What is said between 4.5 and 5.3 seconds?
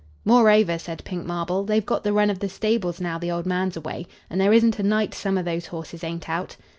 isn't a night